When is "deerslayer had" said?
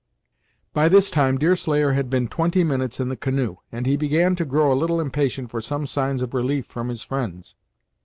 1.37-2.09